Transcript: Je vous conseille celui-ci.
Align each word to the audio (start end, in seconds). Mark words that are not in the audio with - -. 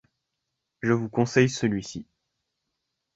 Je 0.81 0.93
vous 0.93 1.09
conseille 1.09 1.47
celui-ci. 1.47 2.07